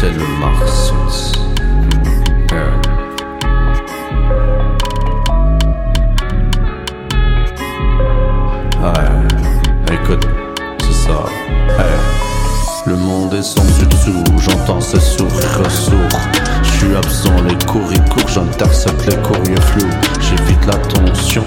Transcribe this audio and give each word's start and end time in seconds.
c'est 0.00 0.12
le 0.12 0.26
Mars. 0.38 0.92
Yeah. 2.50 2.70
Ouais, 8.80 9.94
écoute, 9.94 10.26
c'est 10.80 10.92
ça. 10.92 11.24
Ouais. 11.78 12.29
Le 12.86 12.96
monde 12.96 13.34
est 13.34 13.42
sans 13.42 13.62
dessous, 13.62 14.24
j'entends 14.38 14.80
ses 14.80 15.00
sourires 15.00 15.70
sourds. 15.70 16.20
Je 16.62 16.70
suis 16.70 16.96
absent, 16.96 17.42
les 17.46 17.66
courriers 17.66 18.00
courts, 18.08 18.28
j'intercepte 18.28 19.06
les 19.06 19.16
courriers 19.16 19.60
flous. 19.60 19.90
J'évite 20.20 20.66
l'attention 20.66 21.44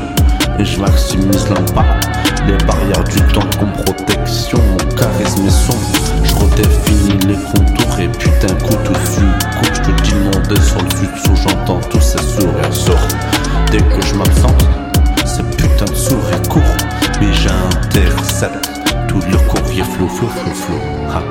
et 0.59 0.65
je 0.65 0.79
maximise 0.79 1.49
l'impact. 1.49 2.07
Les 2.45 2.57
barrières 2.65 3.03
du 3.05 3.19
temps 3.33 3.49
comme 3.59 3.71
protection, 3.71 4.59
mon 4.59 4.95
charisme 4.95 5.47
est 5.47 5.49
sombre. 5.49 5.97
Je 6.23 6.35
redéfinis 6.35 7.27
les 7.27 7.35
contours 7.35 7.99
et 7.99 8.07
putain, 8.09 8.53
coup 8.55 8.77
flux. 9.05 9.25
Coup, 9.59 9.73
je 9.73 9.81
te 9.81 10.01
dis 10.03 10.13
est 10.13 10.63
sur 10.63 10.81
le 10.83 10.89
sud-sous, 10.91 11.35
j'entends 11.35 11.79
tous 11.89 12.01
ces 12.01 12.21
sourires 12.21 12.73
sourds. 12.73 13.07
Dès 13.71 13.79
que 13.79 14.05
je 14.05 14.13
m'absente, 14.13 14.67
ces 15.25 15.43
putains 15.57 15.85
de 15.85 15.95
sourires 15.95 16.41
courts. 16.47 16.61
Mais 17.19 17.33
j'intercepte 17.33 18.69
tout 19.07 19.19
le 19.29 19.37
courrier 19.47 19.83
flou, 19.83 20.07
flou, 20.07 20.27
flou, 20.27 20.53
flou. 20.53 21.22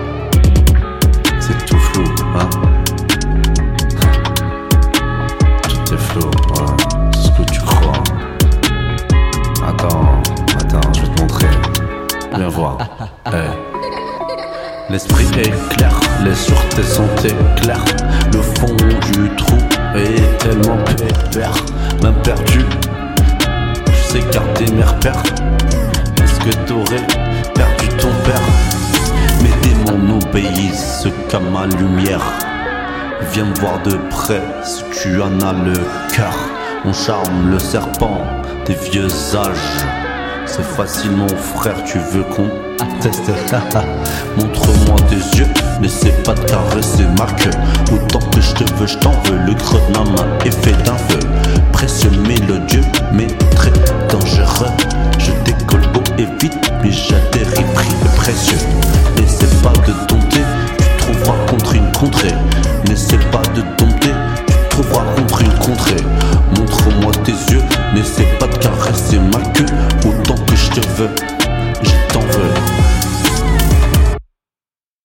Viens 12.43 12.51
voir. 12.51 12.77
Hey. 13.27 13.51
L'esprit 14.91 15.29
est 15.39 15.77
clair, 15.77 15.93
les 16.25 16.35
sûretés 16.35 16.83
sont 16.83 17.07
éclairs. 17.23 17.85
Le 18.33 18.43
fond 18.43 18.75
du 19.13 19.31
trou 19.37 19.59
est 19.95 20.39
tellement 20.39 20.77
pépère, 20.79 21.55
même 22.03 22.21
perdu. 22.25 22.65
Je 23.87 24.03
sais 24.03 24.25
garder 24.33 24.73
mes 24.73 24.83
repères. 24.83 25.23
Est-ce 26.21 26.41
que 26.41 26.57
t'aurais 26.67 27.07
perdu 27.55 27.89
ton 28.01 28.11
père? 28.25 28.43
Mes 29.41 29.69
démons 29.69 30.19
obéissent 30.19 31.07
qu'à 31.29 31.39
ma 31.39 31.67
lumière. 31.67 32.27
Viens 33.33 33.45
me 33.45 33.55
voir 33.61 33.81
de 33.85 33.97
près 34.11 34.43
si 34.65 34.83
tu 35.01 35.23
en 35.23 35.41
as 35.43 35.53
le 35.53 35.75
cœur. 36.13 36.35
On 36.85 36.93
charme 36.93 37.53
le 37.53 37.61
serpent 37.61 38.19
des 38.67 38.75
vieux 38.75 39.07
âges. 39.37 40.02
C'est 40.55 40.77
facile 40.77 41.13
mon 41.13 41.29
frère, 41.29 41.83
tu 41.83 41.99
veux 41.99 42.25
qu'on 42.25 42.47
teste 43.01 43.33
Montre-moi 44.37 44.97
tes 45.09 45.39
yeux, 45.39 45.47
n'essaie 45.81 46.13
pas 46.25 46.35
de 46.35 46.41
caresser 46.41 47.05
ma 47.17 47.25
Autant 47.91 48.19
que 48.19 48.39
je 48.39 48.53
te 48.53 48.75
veux, 48.75 48.87
je 48.87 48.99
t'en 48.99 49.13
veux. 49.25 49.39
Le 49.47 49.55
creux 49.55 49.81
de 49.89 49.99
ma 49.99 50.05
main 50.05 50.29
est 50.45 50.51
fait 50.51 50.77
d'un 50.85 50.99
feu. 51.09 51.21
Précieux 51.73 52.11
mélodieux, 52.29 52.85
mais 53.15 53.29
très 53.55 53.73
dangereux. 54.11 54.69
Je 55.19 55.33
décolle 55.43 55.85
haut 55.95 56.19
et 56.19 56.27
vite, 56.39 56.71
mais 56.83 56.93
j'atterris 56.93 57.65
pris 57.75 57.89
et 57.89 58.17
précieux. 58.17 58.59
N'essaie 59.17 59.47
pas 59.63 59.73
de 59.87 60.07
dompter, 60.07 60.43
tu 60.77 60.97
trouveras 60.99 61.47
contre 61.49 61.75
une 61.77 61.91
contrée. 61.93 62.35
N'essaie 62.87 63.17
pas 63.31 63.43
de 63.55 63.63
dompter, 63.79 64.13
tu 64.47 64.69
trouveras 64.69 65.05
contre 65.17 65.41
une 65.41 65.55
contrée. 65.55 66.05
Montre-moi 66.59 67.02